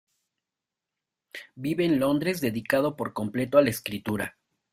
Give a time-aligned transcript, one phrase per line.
[1.53, 4.35] Vive en Londres dedicado por completo a la escritura.